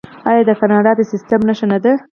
[0.29, 1.93] آیا دا د کاناډا د سیستم نښه نه ده؟